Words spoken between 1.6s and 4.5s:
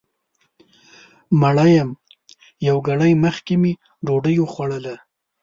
یم یو ګړی مخکې مې ډوډۍ